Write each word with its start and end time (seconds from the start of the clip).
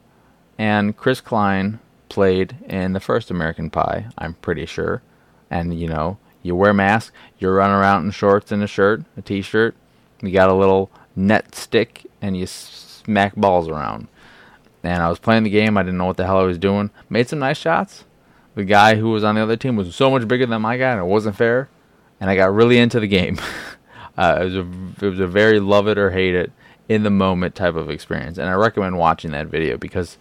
and 0.57 0.97
Chris 0.97 1.21
Klein 1.21 1.79
played 2.09 2.55
in 2.67 2.93
the 2.93 2.99
first 2.99 3.29
American 3.29 3.69
Pie, 3.69 4.07
I'm 4.17 4.33
pretty 4.33 4.65
sure. 4.65 5.03
And 5.51 5.79
you 5.79 5.87
know, 5.87 6.17
you 6.41 6.55
wear 6.55 6.73
masks, 6.73 7.11
you 7.37 7.49
run 7.49 7.69
around 7.69 8.05
in 8.05 8.09
shorts 8.09 8.51
and 8.51 8.63
a 8.63 8.67
shirt, 8.67 9.03
a 9.15 9.21
t-shirt. 9.21 9.75
You 10.23 10.31
got 10.31 10.49
a 10.49 10.55
little 10.55 10.89
net 11.15 11.53
stick 11.53 12.07
and 12.19 12.35
you 12.35 12.47
smack 12.47 13.35
balls 13.35 13.67
around. 13.67 14.07
And 14.81 15.03
I 15.03 15.09
was 15.09 15.19
playing 15.19 15.43
the 15.43 15.51
game, 15.51 15.77
I 15.77 15.83
didn't 15.83 15.99
know 15.99 16.05
what 16.05 16.17
the 16.17 16.25
hell 16.25 16.39
I 16.39 16.45
was 16.45 16.57
doing. 16.57 16.89
Made 17.11 17.29
some 17.29 17.37
nice 17.37 17.59
shots. 17.59 18.05
The 18.55 18.65
guy 18.65 18.95
who 18.95 19.11
was 19.11 19.23
on 19.23 19.35
the 19.35 19.41
other 19.41 19.55
team 19.55 19.75
was 19.75 19.95
so 19.95 20.09
much 20.09 20.27
bigger 20.27 20.47
than 20.47 20.63
my 20.63 20.77
guy 20.77 20.93
and 20.93 20.99
it 20.99 21.03
wasn't 21.03 21.35
fair 21.35 21.69
and 22.19 22.29
I 22.29 22.35
got 22.35 22.53
really 22.53 22.77
into 22.77 22.99
the 22.99 23.07
game. 23.07 23.39
uh, 24.17 24.39
it 24.41 24.43
was 24.45 24.55
a 24.55 24.67
it 25.01 25.09
was 25.09 25.19
a 25.19 25.27
very 25.27 25.59
love 25.59 25.87
it 25.87 25.97
or 25.97 26.11
hate 26.11 26.35
it 26.35 26.51
in 26.89 27.03
the 27.03 27.09
moment 27.09 27.55
type 27.55 27.75
of 27.75 27.89
experience, 27.89 28.37
and 28.37 28.49
I 28.49 28.53
recommend 28.53 28.97
watching 28.97 29.31
that 29.31 29.47
video 29.47 29.77
because 29.77 30.17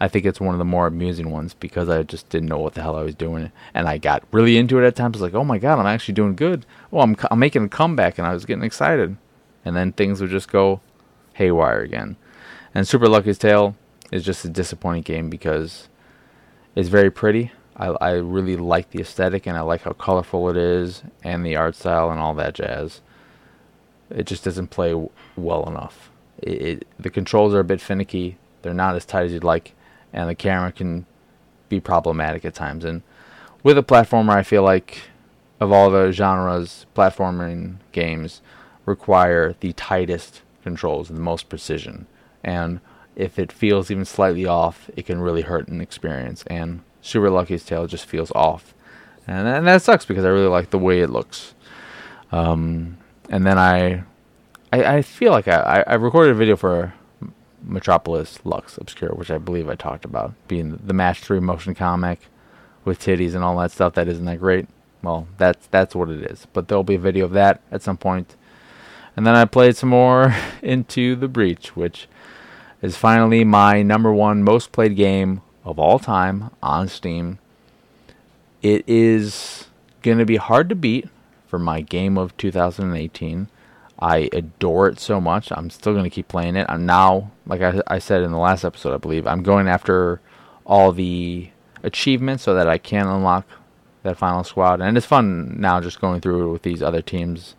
I 0.00 0.08
think 0.08 0.24
it's 0.24 0.40
one 0.40 0.54
of 0.54 0.58
the 0.58 0.64
more 0.64 0.86
amusing 0.86 1.30
ones 1.30 1.54
because 1.54 1.88
I 1.88 2.02
just 2.02 2.28
didn't 2.28 2.48
know 2.48 2.58
what 2.58 2.74
the 2.74 2.82
hell 2.82 2.96
I 2.96 3.02
was 3.02 3.14
doing, 3.14 3.52
and 3.72 3.88
I 3.88 3.98
got 3.98 4.24
really 4.32 4.56
into 4.56 4.78
it 4.78 4.86
at 4.86 4.96
times. 4.96 5.20
Like, 5.20 5.34
oh 5.34 5.44
my 5.44 5.58
god, 5.58 5.78
I'm 5.78 5.86
actually 5.86 6.14
doing 6.14 6.34
good. 6.34 6.66
Oh, 6.92 7.00
I'm 7.00 7.16
I'm 7.30 7.38
making 7.38 7.64
a 7.64 7.68
comeback, 7.68 8.18
and 8.18 8.26
I 8.26 8.34
was 8.34 8.44
getting 8.44 8.64
excited, 8.64 9.16
and 9.64 9.76
then 9.76 9.92
things 9.92 10.20
would 10.20 10.30
just 10.30 10.50
go 10.50 10.80
haywire 11.34 11.80
again. 11.80 12.16
And 12.74 12.88
Super 12.88 13.08
Lucky's 13.08 13.38
Tale 13.38 13.76
is 14.10 14.24
just 14.24 14.44
a 14.44 14.48
disappointing 14.48 15.02
game 15.02 15.30
because 15.30 15.88
it's 16.74 16.88
very 16.88 17.10
pretty 17.10 17.52
I, 17.76 17.86
I 17.86 18.10
really 18.12 18.56
like 18.56 18.90
the 18.90 19.00
aesthetic 19.00 19.46
and 19.46 19.56
I 19.56 19.62
like 19.62 19.82
how 19.82 19.92
colorful 19.92 20.48
it 20.48 20.56
is 20.56 21.02
and 21.22 21.44
the 21.44 21.56
art 21.56 21.74
style 21.74 22.10
and 22.10 22.20
all 22.20 22.34
that 22.34 22.54
jazz. 22.54 23.00
It 24.10 24.26
just 24.26 24.44
doesn't 24.44 24.68
play 24.68 24.90
w- 24.90 25.10
well 25.36 25.68
enough. 25.68 26.10
It, 26.38 26.62
it, 26.62 26.86
the 26.98 27.10
controls 27.10 27.54
are 27.54 27.60
a 27.60 27.64
bit 27.64 27.80
finicky. 27.80 28.38
They're 28.62 28.74
not 28.74 28.96
as 28.96 29.04
tight 29.04 29.26
as 29.26 29.32
you'd 29.32 29.44
like, 29.44 29.74
and 30.12 30.28
the 30.28 30.34
camera 30.34 30.72
can 30.72 31.06
be 31.68 31.80
problematic 31.80 32.44
at 32.44 32.54
times. 32.54 32.84
And 32.84 33.02
with 33.62 33.76
a 33.76 33.82
platformer, 33.82 34.34
I 34.34 34.42
feel 34.42 34.62
like 34.62 35.02
of 35.60 35.72
all 35.72 35.90
the 35.90 36.12
genres, 36.12 36.86
platforming 36.94 37.76
games 37.92 38.40
require 38.84 39.54
the 39.60 39.72
tightest 39.72 40.42
controls 40.62 41.08
and 41.08 41.16
the 41.16 41.22
most 41.22 41.48
precision. 41.48 42.06
And 42.42 42.80
if 43.16 43.38
it 43.38 43.52
feels 43.52 43.90
even 43.90 44.04
slightly 44.04 44.46
off, 44.46 44.90
it 44.96 45.06
can 45.06 45.20
really 45.20 45.42
hurt 45.42 45.68
an 45.68 45.80
experience. 45.80 46.44
And 46.48 46.82
Super 47.04 47.28
Lucky's 47.28 47.64
Tale 47.64 47.86
just 47.86 48.06
feels 48.06 48.32
off, 48.32 48.74
and, 49.26 49.46
and 49.46 49.66
that 49.66 49.82
sucks 49.82 50.06
because 50.06 50.24
I 50.24 50.28
really 50.28 50.48
like 50.48 50.70
the 50.70 50.78
way 50.78 51.00
it 51.00 51.10
looks. 51.10 51.54
Um, 52.32 52.96
and 53.28 53.46
then 53.46 53.58
I, 53.58 54.04
I, 54.72 54.96
I 54.96 55.02
feel 55.02 55.30
like 55.30 55.46
I, 55.46 55.84
I 55.86 55.94
recorded 55.94 56.30
a 56.30 56.34
video 56.34 56.56
for 56.56 56.94
Metropolis 57.62 58.38
Lux 58.44 58.78
Obscura, 58.78 59.14
which 59.14 59.30
I 59.30 59.36
believe 59.36 59.68
I 59.68 59.74
talked 59.74 60.06
about, 60.06 60.32
being 60.48 60.80
the 60.82 60.94
Match 60.94 61.20
Three 61.20 61.40
motion 61.40 61.74
comic 61.74 62.20
with 62.86 63.00
titties 63.00 63.34
and 63.34 63.44
all 63.44 63.58
that 63.58 63.70
stuff. 63.70 63.92
That 63.92 64.08
isn't 64.08 64.24
that 64.24 64.40
great. 64.40 64.66
Well, 65.02 65.28
that's 65.36 65.66
that's 65.66 65.94
what 65.94 66.08
it 66.08 66.22
is. 66.30 66.46
But 66.54 66.68
there'll 66.68 66.84
be 66.84 66.94
a 66.94 66.98
video 66.98 67.26
of 67.26 67.32
that 67.32 67.60
at 67.70 67.82
some 67.82 67.98
point. 67.98 68.34
And 69.14 69.26
then 69.26 69.36
I 69.36 69.44
played 69.44 69.76
some 69.76 69.90
more 69.90 70.34
into 70.62 71.16
the 71.16 71.28
Breach, 71.28 71.76
which 71.76 72.08
is 72.80 72.96
finally 72.96 73.44
my 73.44 73.82
number 73.82 74.10
one 74.10 74.42
most 74.42 74.72
played 74.72 74.96
game 74.96 75.42
of 75.64 75.78
all 75.78 75.98
time 75.98 76.50
on 76.62 76.88
Steam. 76.88 77.38
It 78.62 78.84
is 78.86 79.66
going 80.02 80.18
to 80.18 80.26
be 80.26 80.36
hard 80.36 80.68
to 80.68 80.74
beat 80.74 81.08
for 81.46 81.58
my 81.58 81.80
game 81.80 82.18
of 82.18 82.36
2018. 82.36 83.48
I 83.98 84.28
adore 84.32 84.88
it 84.88 85.00
so 85.00 85.20
much. 85.20 85.52
I'm 85.52 85.70
still 85.70 85.92
going 85.92 86.04
to 86.04 86.10
keep 86.10 86.28
playing 86.28 86.56
it. 86.56 86.66
I'm 86.68 86.84
now, 86.84 87.30
like 87.46 87.62
I, 87.62 87.80
I 87.86 87.98
said 87.98 88.22
in 88.22 88.32
the 88.32 88.38
last 88.38 88.64
episode, 88.64 88.94
I 88.94 88.98
believe, 88.98 89.26
I'm 89.26 89.42
going 89.42 89.68
after 89.68 90.20
all 90.66 90.92
the 90.92 91.50
achievements 91.82 92.42
so 92.42 92.54
that 92.54 92.68
I 92.68 92.78
can 92.78 93.06
unlock 93.06 93.46
that 94.02 94.18
final 94.18 94.44
squad. 94.44 94.80
And 94.80 94.96
it's 94.96 95.06
fun 95.06 95.60
now 95.60 95.80
just 95.80 96.00
going 96.00 96.20
through 96.20 96.52
with 96.52 96.62
these 96.62 96.82
other 96.82 97.02
teams 97.02 97.54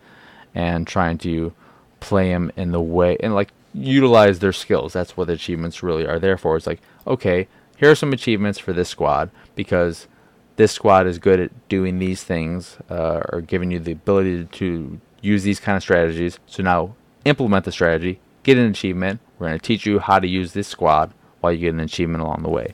and 0.54 0.86
trying 0.86 1.18
to 1.20 1.54
play 2.00 2.30
them 2.30 2.52
in 2.56 2.72
the 2.72 2.82
way 2.82 3.18
and 3.20 3.34
like 3.34 3.52
utilize 3.74 4.40
their 4.40 4.54
skills. 4.54 4.94
That's 4.94 5.18
what 5.18 5.28
the 5.28 5.34
achievements 5.34 5.84
really 5.84 6.06
are 6.06 6.20
there 6.20 6.38
for. 6.38 6.56
It's 6.58 6.68
like, 6.68 6.82
okay, 7.08 7.48
here 7.78 7.92
are 7.92 7.96
some 7.96 8.14
achievements 8.14 8.60
for 8.60 8.74
this 8.74 8.90
squad 8.90 9.30
because 9.56 10.08
this 10.56 10.72
squad 10.72 11.08
is 11.08 11.20
good 11.20 11.40
at 11.40 11.70
doing 11.70 12.00
these 12.00 12.24
things 12.24 12.78
uh, 12.90 13.22
or 13.32 13.42
giving 13.42 13.72
you 13.72 13.80
the 13.80 13.92
ability 13.92 14.46
to 14.46 15.00
use 15.22 15.44
these 15.44 15.60
kind 15.60 15.76
of 15.76 15.84
strategies. 15.84 16.40
So 16.46 16.64
now 16.64 16.96
implement 17.26 17.66
the 17.66 17.72
strategy, 17.72 18.20
get 18.44 18.58
an 18.58 18.70
achievement. 18.70 19.20
We're 19.38 19.48
going 19.48 19.60
to 19.60 19.66
teach 19.66 19.86
you 19.86 20.00
how 20.00 20.20
to 20.20 20.28
use 20.28 20.54
this 20.54 20.68
squad 20.68 21.14
while 21.42 21.52
you 21.52 21.60
get 21.60 21.74
an 21.74 21.80
achievement 21.82 22.24
along 22.24 22.44
the 22.44 22.50
way. 22.50 22.74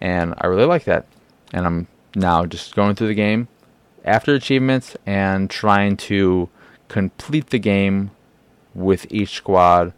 And 0.00 0.34
I 0.38 0.46
really 0.46 0.66
like 0.66 0.84
that. 0.84 1.06
And 1.52 1.66
I'm 1.66 1.88
now 2.14 2.44
just 2.46 2.76
going 2.76 2.94
through 2.94 3.08
the 3.08 3.14
game 3.14 3.48
after 4.04 4.34
achievements 4.34 4.96
and 5.06 5.50
trying 5.50 5.96
to 5.96 6.48
complete 6.88 7.50
the 7.50 7.58
game 7.58 8.10
with 8.74 9.06
each 9.10 9.30
squad 9.30 9.92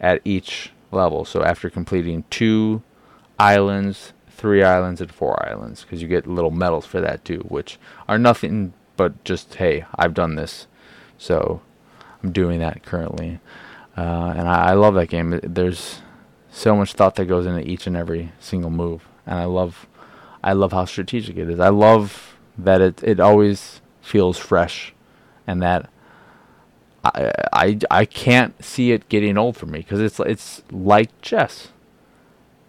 at 0.00 0.20
each 0.24 0.72
level. 0.90 1.24
So 1.24 1.42
after 1.42 1.70
completing 1.70 2.24
two 2.30 2.82
islands, 3.38 4.12
three 4.28 4.62
islands, 4.62 5.00
and 5.00 5.12
four 5.12 5.46
islands 5.46 5.82
because 5.82 6.02
you 6.02 6.08
get 6.08 6.26
little 6.26 6.50
medals 6.50 6.86
for 6.86 7.00
that 7.00 7.24
too, 7.24 7.40
which 7.48 7.78
are 8.08 8.18
nothing 8.18 8.72
but 8.96 9.22
just 9.24 9.54
hey, 9.54 9.84
I've 9.94 10.14
done 10.14 10.36
this, 10.36 10.66
so 11.18 11.60
I'm 12.22 12.32
doing 12.32 12.60
that 12.60 12.84
currently, 12.84 13.40
uh, 13.96 14.34
and 14.36 14.48
I, 14.48 14.70
I 14.70 14.72
love 14.74 14.94
that 14.94 15.08
game. 15.08 15.40
There's 15.42 16.00
so 16.50 16.76
much 16.76 16.92
thought 16.92 17.16
that 17.16 17.26
goes 17.26 17.46
into 17.46 17.68
each 17.68 17.86
and 17.86 17.96
every 17.96 18.32
single 18.38 18.70
move, 18.70 19.08
and 19.26 19.38
I 19.38 19.44
love, 19.44 19.86
I 20.42 20.52
love 20.52 20.72
how 20.72 20.84
strategic 20.84 21.36
it 21.36 21.48
is. 21.50 21.60
I 21.60 21.70
love 21.70 22.36
that 22.56 22.80
it 22.80 23.02
it 23.02 23.20
always 23.20 23.80
feels 24.00 24.38
fresh, 24.38 24.92
and 25.46 25.62
that 25.62 25.90
I 27.04 27.32
I 27.52 27.78
I 27.90 28.04
can't 28.04 28.62
see 28.64 28.92
it 28.92 29.08
getting 29.08 29.36
old 29.36 29.56
for 29.56 29.66
me 29.66 29.80
because 29.80 30.00
it's 30.00 30.20
it's 30.20 30.62
like 30.70 31.10
chess 31.20 31.68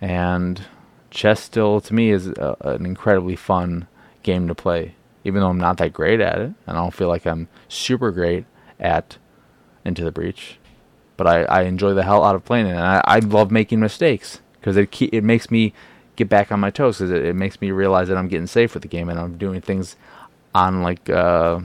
and 0.01 0.62
chess 1.09 1.42
still 1.42 1.80
to 1.81 1.94
me 1.94 2.12
is 2.12 2.27
a, 2.27 2.56
an 2.62 2.86
incredibly 2.86 3.36
fun 3.36 3.88
game 4.24 4.47
to 4.47 4.56
play. 4.56 4.95
Even 5.24 5.42
though 5.42 5.50
i'm 5.50 5.59
not 5.59 5.77
that 5.77 5.94
great 5.94 6.21
at 6.21 6.39
it 6.39 6.53
and 6.68 6.68
i 6.68 6.74
don't 6.74 6.94
feel 6.94 7.07
like 7.07 7.25
i'm 7.25 7.47
super 7.68 8.12
great 8.12 8.45
at 8.80 9.18
into 9.83 10.03
the 10.03 10.12
breach 10.12 10.59
but 11.18 11.25
i, 11.25 11.44
I 11.44 11.62
enjoy 11.63 11.94
the 11.94 12.03
hell 12.03 12.24
out 12.24 12.36
of 12.36 12.45
playing 12.45 12.68
it. 12.68 12.71
And 12.71 12.80
i, 12.80 13.01
I 13.06 13.19
love 13.19 13.50
making 13.50 13.80
mistakes 13.80 14.42
because 14.59 14.77
it, 14.77 15.01
it 15.01 15.24
makes 15.24 15.50
me 15.50 15.74
get 16.15 16.30
back 16.30 16.51
on 16.51 16.59
my 16.59 16.69
toes 16.69 16.98
because 16.98 17.12
it, 17.12 17.25
it, 17.25 17.36
makes 17.36 17.59
me 17.62 17.71
realize 17.71 18.07
that 18.07 18.18
i'm 18.18 18.27
getting 18.27 18.48
safe 18.48 18.74
with 18.74 18.83
the 18.83 18.89
game 18.89 19.09
and 19.09 19.19
i'm 19.19 19.38
doing 19.38 19.62
things 19.62 19.95
on 20.53 20.81
like 20.81 21.09
uh, 21.09 21.59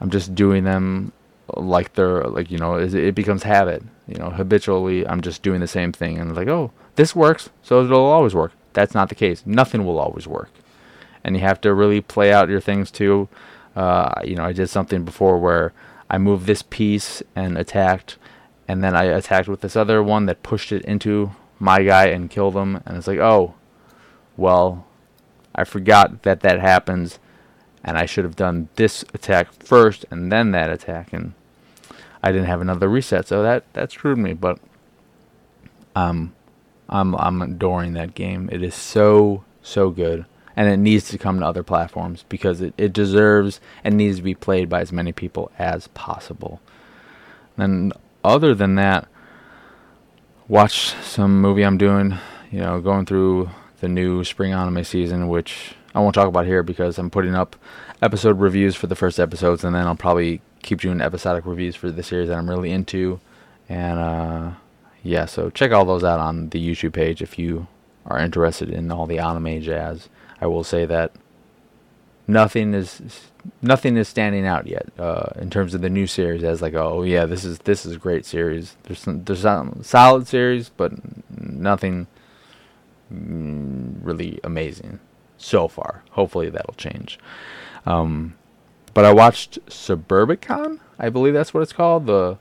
i'm 0.00 0.10
just 0.10 0.34
doing 0.34 0.64
them 0.64 1.12
like 1.54 1.94
they're 1.94 2.24
like 2.24 2.50
you 2.50 2.58
know 2.58 2.74
it 2.76 3.14
becomes 3.14 3.42
habit 3.42 3.82
you 4.06 4.16
know 4.16 4.30
habitually 4.30 5.06
i'm 5.06 5.20
just 5.20 5.42
doing 5.42 5.60
the 5.60 5.66
same 5.66 5.92
thing. 5.92 6.18
And 6.18 6.34
like 6.34 6.48
oh 6.48 6.72
this 6.96 7.14
works 7.14 7.50
so 7.62 7.84
it'll 7.84 8.04
always 8.04 8.34
work. 8.34 8.52
That's 8.72 8.94
not 8.94 9.08
the 9.08 9.14
case. 9.14 9.42
Nothing 9.46 9.84
will 9.84 9.98
always 9.98 10.26
work. 10.26 10.50
And 11.22 11.36
you 11.36 11.42
have 11.42 11.60
to 11.62 11.72
really 11.72 12.00
play 12.00 12.32
out 12.32 12.48
your 12.48 12.60
things 12.60 12.90
too. 12.90 13.28
Uh, 13.76 14.12
you 14.22 14.36
know 14.36 14.44
i 14.44 14.52
did 14.52 14.68
something 14.68 15.04
before 15.04 15.38
where 15.38 15.72
I 16.10 16.18
moved 16.18 16.46
this 16.46 16.62
piece 16.62 17.22
and 17.34 17.56
attacked, 17.58 18.18
and 18.68 18.84
then 18.84 18.94
I 18.94 19.04
attacked 19.04 19.48
with 19.48 19.62
this 19.62 19.76
other 19.76 20.02
one 20.02 20.26
that 20.26 20.42
pushed 20.42 20.72
it 20.72 20.84
into 20.84 21.32
my 21.58 21.82
guy 21.82 22.06
and 22.06 22.30
killed 22.30 22.54
him. 22.54 22.80
And 22.86 22.96
it's 22.96 23.06
like, 23.06 23.18
oh, 23.18 23.54
well, 24.36 24.86
I 25.54 25.64
forgot 25.64 26.22
that 26.22 26.40
that 26.40 26.60
happens, 26.60 27.18
and 27.82 27.96
I 27.96 28.06
should 28.06 28.24
have 28.24 28.36
done 28.36 28.68
this 28.76 29.04
attack 29.14 29.52
first 29.52 30.04
and 30.10 30.30
then 30.30 30.50
that 30.52 30.70
attack, 30.70 31.12
and 31.12 31.34
I 32.24 32.32
didn't 32.32 32.46
have 32.46 32.62
another 32.62 32.88
reset, 32.88 33.28
so 33.28 33.42
that 33.42 33.70
that 33.74 33.92
screwed 33.92 34.16
me. 34.16 34.32
But 34.32 34.58
um, 35.94 36.34
I'm 36.88 37.14
I'm 37.16 37.42
adoring 37.42 37.92
that 37.92 38.14
game. 38.14 38.48
It 38.50 38.62
is 38.62 38.74
so 38.74 39.44
so 39.62 39.90
good, 39.90 40.24
and 40.56 40.66
it 40.70 40.78
needs 40.78 41.10
to 41.10 41.18
come 41.18 41.38
to 41.40 41.46
other 41.46 41.62
platforms 41.62 42.24
because 42.30 42.62
it, 42.62 42.72
it 42.78 42.94
deserves 42.94 43.60
and 43.84 43.98
needs 43.98 44.16
to 44.16 44.22
be 44.22 44.34
played 44.34 44.70
by 44.70 44.80
as 44.80 44.90
many 44.90 45.12
people 45.12 45.52
as 45.58 45.88
possible. 45.88 46.62
And 47.58 47.92
other 48.24 48.54
than 48.54 48.76
that, 48.76 49.06
watch 50.48 50.94
some 51.02 51.42
movie 51.42 51.62
I'm 51.62 51.76
doing. 51.76 52.16
You 52.50 52.60
know, 52.60 52.80
going 52.80 53.04
through 53.04 53.50
the 53.80 53.88
new 53.88 54.24
spring 54.24 54.54
anime 54.54 54.84
season, 54.84 55.28
which 55.28 55.74
I 55.94 56.00
won't 56.00 56.14
talk 56.14 56.28
about 56.28 56.46
here 56.46 56.62
because 56.62 56.96
I'm 56.96 57.10
putting 57.10 57.34
up 57.34 57.54
episode 58.00 58.40
reviews 58.40 58.76
for 58.76 58.86
the 58.86 58.96
first 58.96 59.20
episodes, 59.20 59.62
and 59.62 59.74
then 59.74 59.86
I'll 59.86 59.94
probably 59.94 60.40
keep 60.64 60.80
doing 60.80 61.00
episodic 61.00 61.46
reviews 61.46 61.76
for 61.76 61.90
the 61.90 62.02
series 62.02 62.28
that 62.28 62.38
I'm 62.38 62.50
really 62.50 62.70
into. 62.70 63.20
And 63.68 63.98
uh, 63.98 64.50
yeah, 65.02 65.26
so 65.26 65.50
check 65.50 65.72
all 65.72 65.84
those 65.84 66.04
out 66.04 66.20
on 66.20 66.50
the 66.50 66.64
YouTube 66.64 66.92
page 66.92 67.22
if 67.22 67.38
you 67.38 67.66
are 68.06 68.18
interested 68.18 68.70
in 68.70 68.90
all 68.90 69.06
the 69.06 69.18
anime 69.18 69.60
jazz. 69.62 70.08
I 70.40 70.46
will 70.46 70.64
say 70.64 70.84
that 70.86 71.12
nothing 72.26 72.74
is 72.74 73.30
nothing 73.60 73.96
is 73.96 74.08
standing 74.08 74.46
out 74.46 74.66
yet 74.66 74.88
uh, 74.98 75.30
in 75.36 75.50
terms 75.50 75.74
of 75.74 75.82
the 75.82 75.90
new 75.90 76.06
series 76.06 76.42
as 76.42 76.62
like 76.62 76.72
oh 76.72 77.02
yeah 77.02 77.26
this 77.26 77.44
is 77.44 77.58
this 77.60 77.86
is 77.86 77.96
a 77.96 77.98
great 77.98 78.26
series. 78.26 78.76
There's 78.84 78.98
some, 78.98 79.24
there's 79.24 79.40
some 79.40 79.80
solid 79.82 80.26
series, 80.26 80.70
but 80.70 80.92
nothing 81.30 82.06
Mm, 83.12 83.96
really 84.02 84.40
amazing 84.42 84.98
so 85.36 85.68
far. 85.68 86.02
Hopefully 86.12 86.48
that'll 86.48 86.74
change. 86.74 87.18
Um, 87.86 88.34
but 88.94 89.04
I 89.04 89.12
watched 89.12 89.58
Suburbicon, 89.66 90.80
I 90.98 91.10
believe 91.10 91.34
that's 91.34 91.52
what 91.52 91.62
it's 91.62 91.72
called, 91.72 92.06
the 92.06 92.38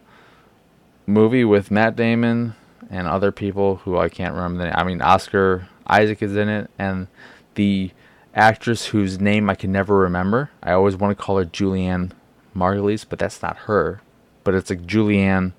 movie 1.05 1.43
with 1.43 1.71
Matt 1.71 1.95
Damon 1.95 2.55
and 2.89 3.07
other 3.07 3.31
people 3.31 3.77
who 3.77 3.97
I 3.97 4.09
can't 4.09 4.35
remember 4.35 4.59
the 4.59 4.63
name. 4.65 4.73
I 4.77 4.83
mean, 4.83 5.01
Oscar 5.01 5.67
Isaac 5.87 6.21
is 6.21 6.35
in 6.35 6.47
it, 6.47 6.69
and 6.77 7.07
the 7.55 7.91
actress 8.33 8.87
whose 8.87 9.19
name 9.19 9.49
I 9.49 9.55
can 9.55 9.71
never 9.71 9.97
remember. 9.97 10.51
I 10.61 10.71
always 10.73 10.95
want 10.95 11.17
to 11.17 11.23
call 11.23 11.37
her 11.37 11.45
Julianne 11.45 12.11
Margulies, 12.55 13.05
but 13.07 13.19
that's 13.19 13.41
not 13.41 13.57
her. 13.57 14.01
But 14.43 14.53
it's 14.53 14.69
like 14.69 14.85
Julianne 14.85 15.53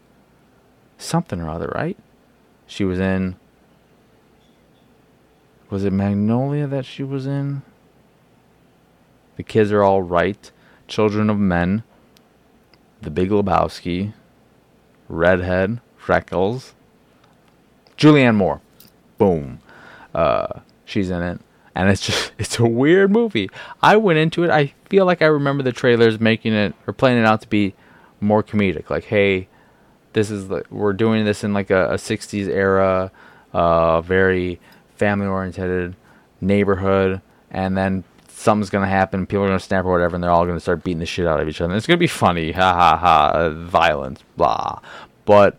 something 0.99 1.41
or 1.41 1.51
other, 1.51 1.73
right? 1.75 1.97
She 2.67 2.85
was 2.85 2.99
in 2.99 3.37
was 5.71 5.85
it 5.85 5.93
Magnolia 5.93 6.67
that 6.69 6.85
she 6.85 7.03
was 7.03 7.27
in? 7.27 7.63
The 9.37 9.43
kids 9.43 9.73
are 9.73 9.83
all 9.83 10.03
right. 10.03 10.53
Children 10.89 11.31
of 11.31 11.39
Men. 11.39 11.83
The 13.03 13.11
Big 13.11 13.31
Lebowski. 13.31 14.13
Redhead. 15.09 15.81
Freckles. 15.97 16.75
Julianne 17.97 18.37
Moore. 18.37 18.61
Boom. 19.19 19.61
Uh, 20.15 20.61
she's 20.85 21.11
in 21.11 21.23
it. 21.23 21.41
And 21.75 21.89
it's 21.89 22.07
just, 22.07 22.33
it's 22.39 22.59
a 22.59 22.67
weird 22.67 23.11
movie. 23.11 23.51
I 23.83 23.97
went 23.97 24.19
into 24.19 24.45
it, 24.45 24.51
I 24.51 24.75
feel 24.89 25.07
like 25.07 25.23
I 25.23 25.27
remember 25.27 25.63
the 25.63 25.73
trailers 25.73 26.21
making 26.21 26.53
it, 26.53 26.75
or 26.87 26.93
playing 26.93 27.19
it 27.19 27.25
out 27.25 27.41
to 27.43 27.49
be 27.49 27.75
more 28.21 28.43
comedic. 28.43 28.91
Like, 28.91 29.05
hey, 29.05 29.49
this 30.13 30.31
is, 30.31 30.49
the, 30.49 30.65
we're 30.71 30.93
doing 30.93 31.25
this 31.25 31.43
in 31.43 31.53
like 31.53 31.71
a, 31.71 31.93
a 31.93 31.95
60s 31.95 32.49
era, 32.49 33.11
uh, 33.53 34.01
very 34.01 34.61
family 34.97 35.27
oriented 35.27 35.97
neighborhood, 36.41 37.21
and 37.51 37.77
then 37.77 38.05
something's 38.37 38.71
gonna 38.71 38.87
happen, 38.87 39.27
people 39.27 39.45
are 39.45 39.49
gonna 39.49 39.61
snap 39.61 39.85
or 39.85 39.93
whatever, 39.93 40.15
and 40.15 40.23
they're 40.23 40.31
all 40.31 40.47
gonna 40.47 40.61
start 40.61 40.85
beating 40.85 41.01
the 41.01 41.07
shit 41.07 41.27
out 41.27 41.41
of 41.41 41.49
each 41.49 41.61
other. 41.61 41.71
And 41.73 41.77
it's 41.77 41.87
gonna 41.87 41.97
be 41.97 42.07
funny, 42.07 42.53
ha 42.53 42.75
ha 42.75 42.97
ha, 42.97 43.33
uh, 43.35 43.51
violence, 43.51 44.23
blah. 44.37 44.81
But 45.25 45.57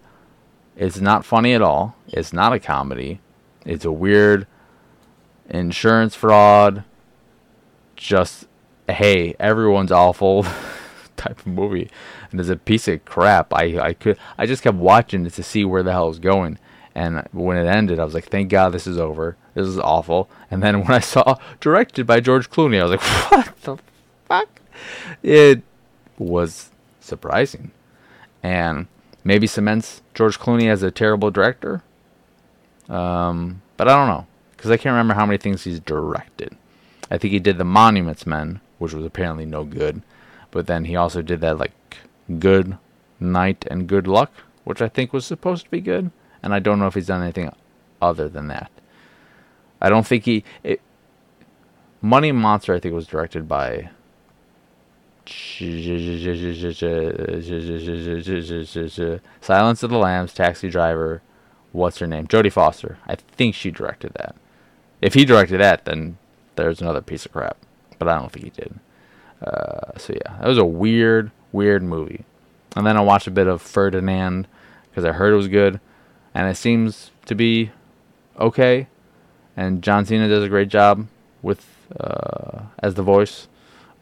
it's 0.75 0.99
not 0.99 1.25
funny 1.25 1.53
at 1.53 1.61
all. 1.61 1.95
It's 2.07 2.33
not 2.33 2.53
a 2.53 2.59
comedy. 2.59 3.19
It's 3.65 3.85
a 3.85 3.91
weird 3.91 4.47
insurance 5.49 6.15
fraud. 6.15 6.83
Just 7.95 8.47
hey, 8.87 9.35
everyone's 9.39 9.91
awful 9.91 10.45
type 11.15 11.39
of 11.39 11.47
movie, 11.47 11.89
and 12.31 12.39
it's 12.39 12.49
a 12.49 12.57
piece 12.57 12.87
of 12.87 13.05
crap. 13.05 13.53
I 13.53 13.79
I 13.79 13.93
could 13.93 14.17
I 14.37 14.45
just 14.45 14.63
kept 14.63 14.77
watching 14.77 15.25
it 15.25 15.33
to 15.33 15.43
see 15.43 15.65
where 15.65 15.83
the 15.83 15.91
hell 15.91 16.09
it's 16.09 16.19
going, 16.19 16.59
and 16.95 17.27
when 17.33 17.57
it 17.57 17.67
ended, 17.67 17.99
I 17.99 18.05
was 18.05 18.13
like, 18.13 18.29
thank 18.29 18.49
God 18.49 18.69
this 18.69 18.87
is 18.87 18.97
over. 18.97 19.35
This 19.53 19.67
is 19.67 19.77
awful. 19.77 20.29
And 20.49 20.63
then 20.63 20.79
when 20.79 20.93
I 20.93 20.99
saw 20.99 21.37
directed 21.59 22.07
by 22.07 22.21
George 22.21 22.49
Clooney, 22.49 22.79
I 22.79 22.83
was 22.83 22.91
like, 22.91 23.01
what 23.31 23.61
the 23.61 23.77
fuck? 24.25 24.61
It 25.21 25.61
was 26.17 26.69
surprising. 27.01 27.71
And 28.41 28.87
maybe 29.25 29.45
cements 29.45 30.01
George 30.13 30.39
Clooney 30.39 30.69
as 30.69 30.83
a 30.83 30.91
terrible 30.91 31.31
director. 31.31 31.83
Um, 32.87 33.61
but 33.75 33.89
I 33.89 33.95
don't 33.95 34.07
know. 34.07 34.25
Because 34.55 34.71
I 34.71 34.77
can't 34.77 34.93
remember 34.93 35.15
how 35.15 35.25
many 35.25 35.37
things 35.37 35.65
he's 35.65 35.81
directed. 35.81 36.55
I 37.11 37.17
think 37.17 37.33
he 37.33 37.39
did 37.39 37.57
The 37.57 37.65
Monuments 37.65 38.25
Men, 38.25 38.61
which 38.79 38.93
was 38.93 39.05
apparently 39.05 39.45
no 39.45 39.65
good. 39.65 40.01
But 40.49 40.67
then 40.67 40.85
he 40.85 40.95
also 40.95 41.21
did 41.21 41.41
that, 41.41 41.57
like, 41.57 41.73
Good 42.39 42.77
Night 43.19 43.65
and 43.69 43.85
Good 43.85 44.07
Luck, 44.07 44.31
which 44.63 44.81
I 44.81 44.87
think 44.87 45.11
was 45.11 45.25
supposed 45.25 45.65
to 45.65 45.71
be 45.71 45.81
good 45.81 46.09
and 46.45 46.53
I 46.53 46.59
don't 46.59 46.79
know 46.79 46.87
if 46.87 46.93
he's 46.93 47.07
done 47.07 47.23
anything 47.23 47.51
other 48.01 48.29
than 48.29 48.47
that. 48.47 48.71
I 49.81 49.89
don't 49.89 50.07
think 50.07 50.23
he. 50.23 50.45
It, 50.63 50.79
Money 52.01 52.31
Monster, 52.31 52.75
I 52.75 52.79
think, 52.79 52.93
was 52.93 53.07
directed 53.07 53.47
by. 53.49 53.89
Silence 59.41 59.81
of 59.81 59.89
the 59.89 59.97
Lambs, 59.97 60.33
Taxi 60.33 60.69
Driver, 60.69 61.23
what's 61.71 61.97
her 61.97 62.05
name? 62.05 62.27
Jodie 62.27 62.51
Foster. 62.51 62.99
I 63.07 63.15
think 63.15 63.55
she 63.55 63.71
directed 63.71 64.13
that. 64.13 64.35
If 65.01 65.15
he 65.15 65.25
directed 65.25 65.57
that, 65.57 65.85
then 65.85 66.19
there's 66.57 66.79
another 66.79 67.01
piece 67.01 67.25
of 67.25 67.31
crap. 67.31 67.57
But 67.97 68.07
I 68.07 68.19
don't 68.19 68.31
think 68.31 68.45
he 68.45 68.51
did. 68.51 68.79
Uh, 69.43 69.97
so 69.97 70.13
yeah, 70.13 70.37
that 70.39 70.47
was 70.47 70.59
a 70.59 70.65
weird, 70.65 71.31
weird 71.51 71.81
movie. 71.81 72.23
And 72.75 72.85
then 72.85 72.97
I 72.97 73.01
watched 73.01 73.25
a 73.25 73.31
bit 73.31 73.47
of 73.47 73.63
Ferdinand 73.63 74.47
because 74.91 75.05
I 75.05 75.11
heard 75.11 75.33
it 75.33 75.37
was 75.37 75.47
good 75.47 75.79
and 76.35 76.49
it 76.49 76.57
seems 76.57 77.11
to 77.25 77.33
be 77.33 77.71
okay. 78.37 78.87
And 79.57 79.81
John 79.81 80.05
Cena 80.05 80.27
does 80.27 80.43
a 80.43 80.49
great 80.49 80.67
job 80.67 81.07
with 81.41 81.65
uh, 81.97 82.63
as 82.79 82.95
the 82.95 83.01
voice 83.01 83.47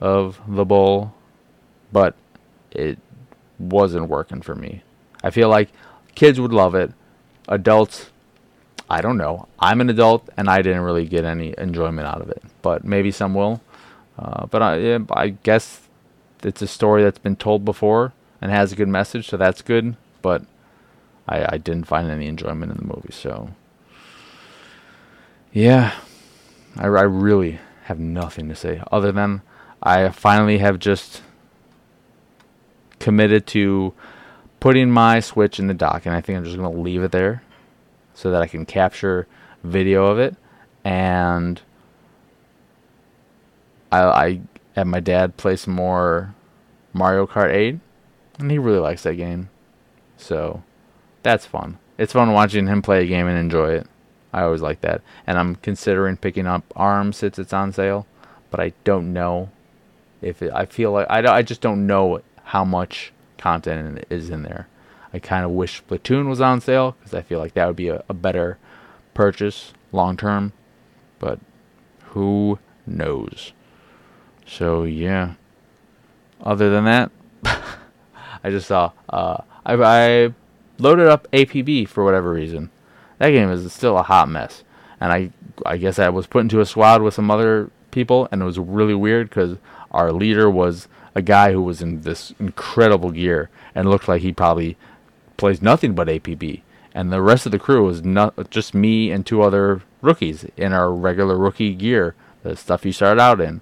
of 0.02 0.42
the 0.48 0.66
bull, 0.66 1.14
but 1.92 2.16
it 2.72 2.98
wasn't 3.60 4.10
working 4.10 4.42
for 4.42 4.56
me. 4.56 4.82
I 5.24 5.30
feel 5.30 5.48
like 5.48 5.70
kids 6.16 6.42
would 6.42 6.52
love 6.52 6.74
it. 6.74 6.92
Adults, 7.48 8.10
I 8.90 9.02
don't 9.02 9.18
know. 9.18 9.48
I'm 9.60 9.80
an 9.80 9.90
adult, 9.90 10.28
and 10.36 10.50
I 10.50 10.62
didn't 10.64 10.82
really 10.82 11.06
get 11.06 11.26
any 11.26 11.54
enjoyment 11.58 12.08
out 12.08 12.22
of 12.22 12.30
it. 12.30 12.42
But 12.64 12.84
maybe 12.84 13.12
some 13.12 13.36
will. 13.36 13.62
Uh, 14.18 14.48
but 14.48 14.62
I, 14.62 14.78
yeah, 14.78 15.00
I 15.12 15.30
guess 15.30 15.82
it's 16.42 16.62
a 16.62 16.68
story 16.68 17.04
that's 17.04 17.20
been 17.20 17.36
told 17.36 17.64
before 17.64 18.14
and 18.42 18.52
has 18.52 18.72
a 18.72 18.76
good 18.76 18.88
message, 18.88 19.30
so 19.30 19.38
that's 19.38 19.62
good. 19.62 19.96
But 20.22 20.44
I, 21.28 21.56
I 21.56 21.58
didn't 21.58 21.86
find 21.86 22.10
any 22.10 22.28
enjoyment 22.28 22.72
in 22.72 22.78
the 22.78 22.94
movie. 22.94 23.12
So, 23.12 23.50
yeah, 25.52 25.94
I, 26.78 26.86
I 26.86 27.04
really 27.04 27.60
have 27.84 28.00
nothing 28.00 28.50
to 28.50 28.56
say 28.56 28.82
other 28.92 29.12
than 29.12 29.42
I 29.82 30.10
finally 30.10 30.60
have 30.60 30.80
just 30.80 31.22
committed 33.00 33.46
to 33.48 33.94
putting 34.60 34.90
my 34.90 35.20
Switch 35.20 35.60
in 35.60 35.68
the 35.68 35.74
dock, 35.74 36.06
and 36.06 36.16
I 36.16 36.22
think 36.22 36.38
I'm 36.38 36.46
just 36.46 36.58
going 36.58 36.74
to 36.74 36.82
leave 36.82 37.04
it 37.04 37.12
there 37.12 37.44
so 38.14 38.32
that 38.32 38.42
I 38.42 38.48
can 38.48 38.66
capture 38.66 39.28
video 39.64 40.06
of 40.06 40.20
it. 40.20 40.36
And 40.86 41.62
I, 43.92 44.02
I 44.02 44.42
had 44.76 44.88
my 44.88 45.02
dad 45.02 45.36
play 45.38 45.56
some 45.56 45.74
more 45.74 46.34
Mario 46.94 47.28
Kart 47.28 47.54
8, 47.54 47.80
and 48.40 48.52
he 48.52 48.58
really 48.58 48.80
likes 48.80 49.04
that 49.04 49.16
game. 49.16 49.50
So 50.18 50.64
that's 51.24 51.46
fun. 51.46 51.80
It's 51.98 52.14
fun 52.14 52.34
watching 52.34 52.68
him 52.68 52.82
play 52.82 53.04
a 53.04 53.08
game 53.08 53.28
and 53.28 53.38
enjoy 53.38 53.72
it. 53.72 53.88
I 54.32 54.44
always 54.44 54.62
like 54.62 54.82
that. 54.82 55.02
And 55.28 55.38
I'm 55.38 55.56
considering 55.56 56.18
picking 56.18 56.48
up 56.48 56.64
Arms 56.76 57.18
since 57.18 57.38
it's 57.38 57.54
on 57.54 57.72
sale, 57.72 58.08
but 58.52 58.60
I 58.60 58.74
don't 58.84 59.14
know 59.14 59.50
if 60.22 60.42
it, 60.42 60.52
I 60.54 60.66
feel 60.66 60.92
like 60.92 61.08
I, 61.10 61.38
I 61.38 61.42
just 61.42 61.62
don't 61.62 61.86
know 61.86 62.22
how 62.44 62.66
much 62.66 63.14
content 63.38 64.06
is 64.10 64.30
in 64.30 64.44
there. 64.44 64.68
I 65.14 65.20
kind 65.20 65.46
of 65.46 65.52
wish 65.52 65.84
Splatoon 65.84 66.28
was 66.28 66.42
on 66.42 66.60
sale 66.62 66.96
because 67.00 67.14
I 67.14 67.22
feel 67.22 67.40
like 67.40 67.54
that 67.54 67.68
would 67.68 67.76
be 67.76 67.90
a, 67.90 68.04
a 68.10 68.14
better 68.14 68.58
purchase 69.14 69.74
long 69.92 70.18
term, 70.18 70.54
but 71.20 71.40
who 72.08 72.58
knows? 72.88 73.54
So 74.46 74.84
yeah. 74.84 75.36
Other 76.42 76.70
than 76.70 76.86
that, 76.86 77.12
I 78.44 78.50
just 78.50 78.68
saw. 78.68 78.92
Uh, 79.08 79.38
I, 79.66 79.76
I 79.76 80.34
loaded 80.78 81.08
up 81.08 81.28
APB 81.32 81.88
for 81.88 82.04
whatever 82.04 82.32
reason. 82.32 82.70
That 83.20 83.32
game 83.32 83.50
is 83.50 83.72
still 83.72 83.98
a 83.98 84.04
hot 84.04 84.30
mess, 84.30 84.64
and 85.00 85.12
I 85.12 85.32
I 85.66 85.78
guess 85.78 86.00
I 86.00 86.10
was 86.10 86.28
put 86.28 86.42
into 86.42 86.60
a 86.60 86.66
squad 86.66 87.02
with 87.02 87.14
some 87.14 87.32
other 87.32 87.70
people, 87.92 88.28
and 88.32 88.42
it 88.42 88.46
was 88.46 88.60
really 88.60 88.96
weird 88.96 89.30
because 89.30 89.58
our 89.92 90.12
leader 90.12 90.50
was 90.50 90.88
a 91.16 91.22
guy 91.22 91.52
who 91.52 91.62
was 91.62 91.82
in 91.82 92.02
this 92.02 92.34
incredible 92.40 93.12
gear 93.12 93.50
and 93.76 93.90
looked 93.90 94.08
like 94.08 94.22
he 94.22 94.34
probably 94.34 94.76
plays 95.38 95.62
nothing 95.62 95.94
but 95.94 96.08
APB, 96.08 96.62
and 96.94 97.12
the 97.12 97.22
rest 97.22 97.46
of 97.46 97.52
the 97.52 97.60
crew 97.60 97.86
was 97.86 98.04
not 98.04 98.50
just 98.50 98.74
me 98.74 99.12
and 99.12 99.26
two 99.26 99.42
other 99.42 99.82
rookies 100.02 100.46
in 100.58 100.74
our 100.74 100.92
regular 100.92 101.38
rookie 101.38 101.74
gear, 101.74 102.16
the 102.44 102.56
stuff 102.56 102.86
you 102.86 102.92
started 102.92 103.22
out 103.22 103.40
in, 103.40 103.62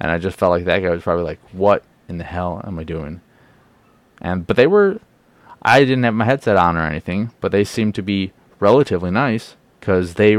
and 0.00 0.10
I 0.10 0.18
just 0.18 0.38
felt 0.38 0.50
like 0.50 0.64
that 0.64 0.80
guy 0.80 0.90
was 0.90 1.02
probably 1.02 1.24
like, 1.24 1.40
"What 1.52 1.82
in 2.08 2.18
the 2.18 2.24
hell 2.24 2.62
am 2.64 2.78
I 2.78 2.84
doing?" 2.84 3.20
And 4.20 4.46
but 4.46 4.56
they 4.56 4.66
were, 4.66 5.00
I 5.62 5.80
didn't 5.80 6.04
have 6.04 6.14
my 6.14 6.24
headset 6.24 6.56
on 6.56 6.76
or 6.76 6.86
anything, 6.86 7.32
but 7.40 7.52
they 7.52 7.64
seemed 7.64 7.94
to 7.96 8.02
be 8.02 8.32
relatively 8.60 9.10
nice 9.10 9.56
because 9.80 10.14
they 10.14 10.36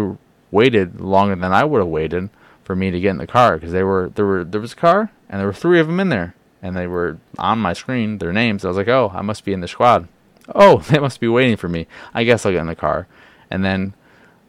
waited 0.51 0.99
longer 0.99 1.35
than 1.35 1.53
I 1.53 1.63
would 1.63 1.79
have 1.79 1.88
waited 1.88 2.29
for 2.63 2.75
me 2.75 2.91
to 2.91 2.99
get 2.99 3.11
in 3.11 3.17
the 3.17 3.27
car 3.27 3.55
because 3.55 3.71
they 3.71 3.83
were 3.83 4.11
there 4.15 4.25
were 4.25 4.43
there 4.43 4.61
was 4.61 4.73
a 4.73 4.77
car 4.77 5.11
and 5.29 5.39
there 5.39 5.47
were 5.47 5.53
three 5.53 5.79
of 5.79 5.88
them 5.88 5.99
in 5.99 6.09
there 6.09 6.35
and 6.61 6.75
they 6.75 6.88
were 6.88 7.17
on 7.38 7.59
my 7.59 7.73
screen 7.73 8.17
their 8.17 8.33
names. 8.33 8.63
I 8.63 8.67
was 8.67 8.77
like, 8.77 8.88
oh, 8.88 9.11
I 9.13 9.21
must 9.21 9.45
be 9.45 9.53
in 9.53 9.61
the 9.61 9.67
squad. 9.67 10.07
Oh, 10.53 10.77
they 10.89 10.99
must 10.99 11.19
be 11.19 11.27
waiting 11.27 11.57
for 11.57 11.69
me. 11.69 11.88
I 12.13 12.23
guess 12.23 12.45
I'll 12.45 12.51
get 12.51 12.61
in 12.61 12.67
the 12.67 12.75
car. 12.75 13.07
And 13.49 13.63
then 13.65 13.93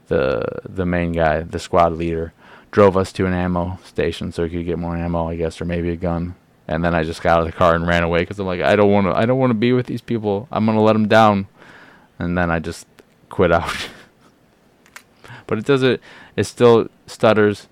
the 0.09 0.45
the 0.69 0.87
main 0.87 1.13
guy, 1.13 1.43
the 1.43 1.59
squad 1.59 1.93
leader, 1.93 2.33
drove 2.71 2.97
us 2.97 3.13
to 3.13 3.27
an 3.27 3.33
ammo 3.33 3.79
station 3.85 4.33
so 4.33 4.45
he 4.45 4.51
could 4.51 4.67
get 4.67 4.79
more 4.79 4.97
ammo, 4.97 5.29
I 5.29 5.37
guess, 5.37 5.61
or 5.61 5.65
maybe 5.65 5.91
a 5.91 5.97
gun. 5.97 6.35
And 6.71 6.85
then 6.85 6.95
I 6.95 7.03
just 7.03 7.21
got 7.21 7.33
out 7.33 7.41
of 7.41 7.47
the 7.47 7.53
car 7.53 7.75
and 7.75 7.85
ran 7.85 8.05
away 8.05 8.21
because 8.21 8.39
I'm 8.39 8.47
like, 8.47 8.61
I 8.61 8.77
don't 8.77 8.93
want 8.93 9.09
to. 9.09 9.13
I 9.13 9.27
don't 9.27 9.41
want 9.41 9.51
to 9.51 9.55
be 9.55 9.73
with 9.73 9.87
these 9.87 10.01
people. 10.01 10.47
I'm 10.53 10.65
gonna 10.65 10.81
let 10.81 10.93
them 10.93 11.09
down. 11.09 11.49
And 12.21 12.39
then 12.39 12.49
I 12.49 12.61
just 12.61 12.87
quit 13.29 13.51
out. 13.51 13.89
but 15.49 15.59
it 15.59 15.65
does 15.65 15.83
it. 15.83 16.01
It 16.37 16.45
still 16.45 16.87
stutters. 17.09 17.67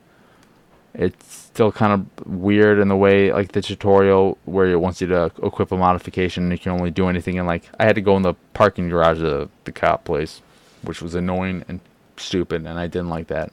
It's 0.94 1.32
still 1.32 1.70
kind 1.70 1.92
of 1.92 2.26
weird 2.26 2.80
in 2.80 2.88
the 2.88 2.96
way 2.96 3.32
like 3.32 3.52
the 3.52 3.62
tutorial 3.62 4.36
where 4.46 4.66
it 4.66 4.80
wants 4.80 5.00
you 5.00 5.06
to 5.06 5.30
equip 5.44 5.70
a 5.70 5.76
modification 5.76 6.44
and 6.44 6.52
you 6.52 6.58
can 6.58 6.72
only 6.72 6.90
do 6.90 7.08
anything 7.08 7.38
And 7.38 7.46
like 7.46 7.68
I 7.78 7.84
had 7.84 7.94
to 7.94 8.00
go 8.00 8.16
in 8.16 8.22
the 8.22 8.34
parking 8.52 8.88
garage 8.88 9.22
of 9.22 9.48
the 9.62 9.70
cop 9.70 10.04
place, 10.04 10.42
which 10.82 11.00
was 11.00 11.14
annoying 11.14 11.64
and 11.68 11.78
stupid 12.16 12.66
and 12.66 12.80
I 12.80 12.88
didn't 12.88 13.10
like 13.10 13.28
that. 13.28 13.52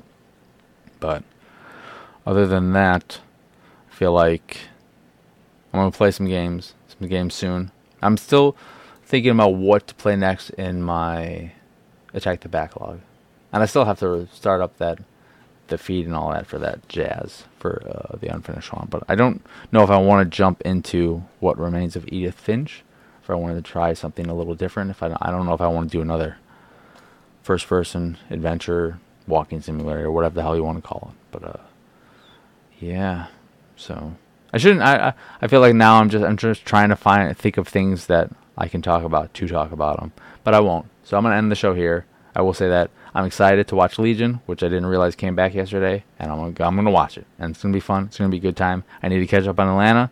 But 0.99 1.23
other 2.25 2.47
than 2.47 2.73
that, 2.73 3.19
I 3.91 3.93
feel 3.93 4.11
like 4.11 4.69
I'm 5.75 5.81
gonna 5.81 5.91
play 5.91 6.11
some 6.11 6.27
games, 6.27 6.73
some 6.87 7.09
games 7.09 7.33
soon. 7.33 7.71
I'm 8.01 8.15
still 8.15 8.55
thinking 9.03 9.31
about 9.31 9.55
what 9.55 9.87
to 9.87 9.95
play 9.95 10.15
next 10.15 10.51
in 10.51 10.81
my 10.81 11.51
attack 12.13 12.39
the 12.39 12.47
backlog, 12.49 13.01
and 13.51 13.61
I 13.61 13.65
still 13.65 13.83
have 13.83 13.99
to 13.99 14.27
start 14.31 14.61
up 14.61 14.77
that 14.77 14.99
the 15.67 15.77
feed 15.77 16.05
and 16.05 16.15
all 16.15 16.31
that 16.31 16.47
for 16.47 16.59
that 16.59 16.87
jazz 16.87 17.43
for 17.59 17.81
uh, 17.89 18.17
the 18.17 18.27
unfinished 18.27 18.71
one. 18.71 18.87
But 18.89 19.03
I 19.09 19.15
don't 19.15 19.45
know 19.73 19.83
if 19.83 19.89
I 19.89 19.97
want 19.97 20.31
to 20.31 20.37
jump 20.37 20.61
into 20.61 21.23
what 21.41 21.57
remains 21.57 21.97
of 21.97 22.07
Edith 22.07 22.39
Finch. 22.39 22.83
If 23.21 23.29
I 23.29 23.35
wanted 23.35 23.55
to 23.55 23.61
try 23.69 23.93
something 23.93 24.27
a 24.27 24.35
little 24.35 24.55
different, 24.55 24.91
if 24.91 25.03
I 25.03 25.13
I 25.19 25.29
don't 25.29 25.45
know 25.45 25.53
if 25.53 25.61
I 25.61 25.67
want 25.67 25.91
to 25.91 25.97
do 25.97 26.01
another 26.01 26.37
first-person 27.43 28.17
adventure 28.29 28.99
walking 29.27 29.59
simulator 29.59 30.05
or 30.05 30.11
whatever 30.11 30.35
the 30.35 30.41
hell 30.41 30.55
you 30.55 30.63
want 30.63 30.81
to 30.81 30.87
call 30.87 31.11
it. 31.11 31.17
But 31.31 31.43
uh, 31.43 31.63
yeah, 32.79 33.27
so 33.75 34.15
I 34.55 34.57
shouldn't. 34.57 34.83
I, 34.83 35.13
I 35.41 35.47
feel 35.47 35.59
like 35.59 35.75
now 35.75 35.99
I'm 35.99 36.09
just 36.09 36.23
I'm 36.23 36.37
just 36.37 36.63
trying 36.63 36.87
to 36.87 36.95
find 36.95 37.37
think 37.37 37.57
of 37.57 37.67
things 37.67 38.07
that 38.07 38.31
I 38.57 38.69
can 38.69 38.81
talk 38.81 39.03
about 39.03 39.33
to 39.33 39.47
talk 39.49 39.73
about 39.73 39.99
them, 39.99 40.13
but 40.45 40.53
I 40.53 40.61
won't. 40.61 40.85
So 41.03 41.17
I'm 41.17 41.23
gonna 41.23 41.35
end 41.35 41.51
the 41.51 41.55
show 41.55 41.73
here. 41.73 42.05
I 42.33 42.41
will 42.41 42.53
say 42.53 42.69
that 42.69 42.89
I'm 43.13 43.25
excited 43.25 43.67
to 43.67 43.75
watch 43.75 43.99
Legion, 43.99 44.39
which 44.45 44.63
I 44.63 44.69
didn't 44.69 44.85
realize 44.85 45.13
came 45.13 45.35
back 45.35 45.53
yesterday, 45.53 46.05
and 46.19 46.31
I'm 46.31 46.53
gonna, 46.53 46.69
I'm 46.69 46.77
gonna 46.77 46.89
watch 46.89 47.17
it, 47.17 47.25
and 47.37 47.51
it's 47.51 47.61
gonna 47.61 47.73
be 47.73 47.81
fun. 47.81 48.05
It's 48.05 48.17
gonna 48.17 48.29
be 48.29 48.37
a 48.37 48.39
good 48.39 48.55
time. 48.55 48.85
I 49.03 49.09
need 49.09 49.19
to 49.19 49.27
catch 49.27 49.45
up 49.45 49.59
on 49.59 49.67
Atlanta, 49.67 50.09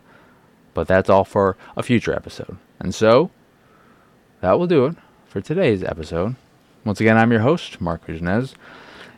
but 0.74 0.88
that's 0.88 1.08
all 1.08 1.24
for 1.24 1.56
a 1.74 1.82
future 1.82 2.12
episode. 2.12 2.58
And 2.78 2.94
so 2.94 3.30
that 4.42 4.58
will 4.58 4.66
do 4.66 4.84
it 4.84 4.96
for 5.26 5.40
today's 5.40 5.82
episode. 5.82 6.36
Once 6.84 7.00
again, 7.00 7.16
I'm 7.16 7.32
your 7.32 7.40
host, 7.40 7.80
Marc 7.80 8.06
Vigenez. 8.06 8.52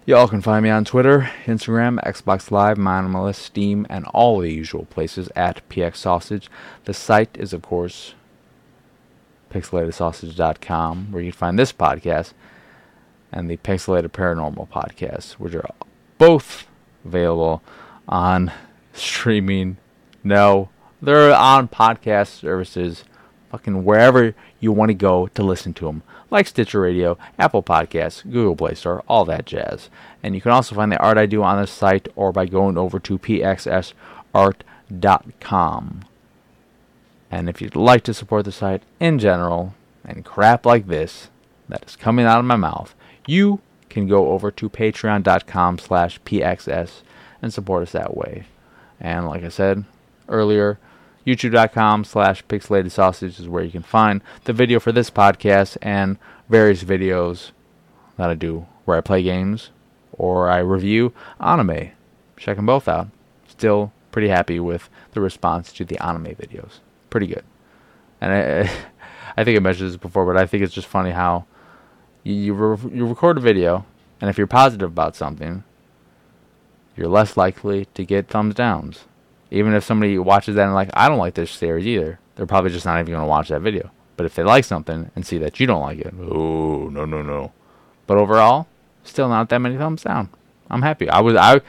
Y'all 0.09 0.29
can 0.29 0.41
find 0.41 0.63
me 0.63 0.71
on 0.71 0.85
Twitter, 0.85 1.33
Instagram, 1.47 2.01
Xbox 2.05 2.53
Live, 2.53 2.77
Minimalist, 2.77 3.41
Steam, 3.41 3.85
and 3.91 4.05
all 4.15 4.39
the 4.39 4.53
usual 4.53 4.85
places 4.85 5.29
at 5.35 5.69
PX 5.69 5.97
Sausage. 5.97 6.49
The 6.85 6.95
site 6.95 7.37
is, 7.37 7.53
of 7.53 7.63
course, 7.63 8.15
pixelatedsausage.com, 9.53 11.09
where 11.11 11.25
you 11.25 11.33
can 11.33 11.39
find 11.39 11.59
this 11.59 11.73
podcast 11.73 12.35
and 13.33 13.51
the 13.51 13.57
Pixelated 13.57 14.11
Paranormal 14.11 14.69
podcast, 14.69 15.33
which 15.33 15.57
are 15.57 15.69
both 16.19 16.69
available 17.05 17.61
on 18.09 18.53
streaming. 18.93 19.77
No, 20.23 20.69
they're 21.03 21.35
on 21.35 21.67
podcast 21.67 22.29
services, 22.29 23.03
fucking 23.51 23.85
wherever 23.85 24.35
you 24.61 24.73
want 24.73 24.89
to 24.91 24.95
go 24.95 25.29
to 25.29 25.43
listen 25.43 25.73
to 25.75 25.87
them, 25.87 26.03
like 26.31 26.47
Stitcher 26.47 26.81
Radio, 26.81 27.17
Apple 27.39 27.63
Podcasts, 27.63 28.23
Google 28.25 28.57
Play 28.57 28.75
Store, 28.75 29.03
all 29.09 29.25
that 29.27 29.47
jazz. 29.47 29.91
And 30.23 30.35
you 30.35 30.41
can 30.41 30.53
also 30.53 30.75
find 30.75 30.91
the 30.91 30.99
art 30.99 31.19
I 31.19 31.27
do 31.27 31.43
on 31.43 31.61
the 31.61 31.67
site 31.67 32.09
or 32.17 32.33
by 32.33 32.47
going 32.47 32.77
over 32.79 32.99
to 33.01 33.19
pxsart.com. 33.19 33.95
And 37.31 37.49
if 37.49 37.61
you'd 37.61 37.77
like 37.77 38.03
to 38.05 38.15
support 38.15 38.45
the 38.45 38.53
site 38.53 38.83
in 39.01 39.19
general 39.19 39.75
and 40.05 40.25
crap 40.25 40.65
like 40.65 40.87
this 40.87 41.29
that 41.69 41.85
is 41.87 41.97
coming 41.97 42.25
out 42.25 42.39
of 42.39 42.45
my 42.45 42.57
mouth, 42.57 42.95
you 43.27 43.61
can 43.89 44.07
go 44.07 44.31
over 44.31 44.51
to 44.51 44.71
patreon.com 44.71 45.79
slash 45.79 46.21
pxs 46.23 47.03
and 47.43 47.53
support 47.53 47.83
us 47.83 47.93
that 47.93 48.17
way. 48.17 48.47
And 49.01 49.27
like 49.27 49.43
I 49.45 49.49
said 49.49 49.85
earlier, 50.29 50.79
youtube.com 51.27 52.05
slash 52.05 52.45
pixelated 52.45 52.91
sausage 52.91 53.41
is 53.41 53.49
where 53.49 53.65
you 53.65 53.71
can 53.71 53.83
find 53.83 54.23
the 54.45 54.53
video 54.53 54.79
for 54.79 54.93
this 54.93 55.11
podcast 55.11 55.77
and 55.83 56.19
various 56.49 56.85
videos 56.85 57.51
that 58.17 58.31
I 58.31 58.35
do 58.35 58.67
where 58.85 58.97
I 58.97 59.01
play 59.01 59.23
games 59.23 59.71
or 60.13 60.49
I 60.49 60.59
review 60.59 61.13
anime. 61.41 61.91
Check 62.37 62.57
them 62.57 62.67
both 62.67 62.89
out. 62.89 63.09
Still 63.49 63.93
pretty 64.13 64.29
happy 64.29 64.59
with 64.61 64.89
the 65.13 65.21
response 65.21 65.73
to 65.75 65.85
the 65.85 66.03
anime 66.03 66.35
videos. 66.35 66.79
Pretty 67.11 67.27
good. 67.27 67.45
And 68.21 68.33
I, 68.33 68.71
I 69.37 69.45
think 69.45 69.57
I 69.57 69.61
mentioned 69.61 69.91
this 69.91 69.97
before, 69.97 70.25
but 70.25 70.37
I 70.37 70.47
think 70.47 70.63
it's 70.63 70.75
just 70.75 70.87
funny 70.87 71.11
how 71.11 71.45
you 72.23 72.55
re- 72.55 72.91
you 72.93 73.07
record 73.07 73.39
a 73.39 73.41
video, 73.41 73.85
and 74.21 74.31
if 74.31 74.39
you're 74.39 74.47
positive 74.47 74.91
about 74.91 75.15
something, 75.15 75.63
you're 76.97 77.09
less 77.09 77.37
likely 77.37 77.85
to 77.95 78.05
get 78.05 78.29
thumbs 78.29 78.55
downs. 78.55 79.05
Even 79.51 79.75
if 79.75 79.85
somebody 79.85 80.19
watches 80.19 80.57
that 80.57 80.65
and 80.65 80.75
like, 80.75 80.91
I 80.95 81.09
don't 81.09 81.19
like 81.19 81.35
this 81.35 81.51
series 81.51 81.87
either, 81.87 82.19
they're 82.35 82.47
probably 82.47 82.71
just 82.71 82.85
not 82.85 82.99
even 82.99 83.13
going 83.13 83.23
to 83.23 83.29
watch 83.29 83.49
that 83.49 83.63
video. 83.63 83.91
But 84.17 84.27
if 84.27 84.35
they 84.35 84.43
like 84.43 84.65
something 84.65 85.11
and 85.15 85.27
see 85.27 85.39
that 85.39 85.61
you 85.61 85.67
don't 85.67 85.83
like 85.83 85.99
it, 85.99 86.15
oh 86.19 86.89
no 86.89 87.05
no 87.05 87.23
no. 87.23 87.53
But 88.07 88.19
overall, 88.19 88.67
still 89.05 89.29
not 89.29 89.49
that 89.51 89.59
many 89.59 89.77
thumbs 89.77 90.03
down. 90.03 90.31
I'm 90.71 90.83
happy. 90.83 91.09
I 91.09 91.21
was 91.21 91.37
I 91.37 91.61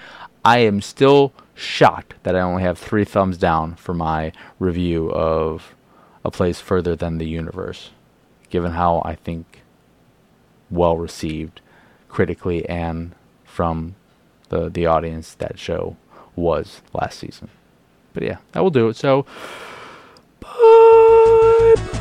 I 0.46 0.60
am 0.60 0.82
still 0.82 1.34
shocked 1.56 2.16
that 2.24 2.36
I 2.36 2.40
only 2.40 2.64
have 2.64 2.78
three 2.78 3.04
thumbs 3.04 3.38
down 3.38 3.76
for 3.76 3.94
my 3.94 4.32
review 4.60 5.12
of 5.12 5.76
a 6.24 6.32
place 6.32 6.62
further 6.62 6.96
than 6.96 7.18
the 7.18 7.28
universe, 7.28 7.92
given 8.50 8.72
how 8.72 9.02
I 9.04 9.16
think 9.16 9.64
well 10.70 10.98
received 10.98 11.62
critically 12.08 12.68
and 12.70 13.14
from 13.44 13.96
the 14.50 14.70
the 14.70 14.86
audience 14.86 15.34
that 15.36 15.60
show 15.60 15.98
was 16.36 16.82
last 16.94 17.20
season. 17.20 17.50
But 18.18 18.26
yeah, 18.26 18.38
that 18.54 18.64
will 18.64 18.72
do 18.72 18.90
it. 18.90 18.96
So 18.96 19.28
bye. 20.40 21.94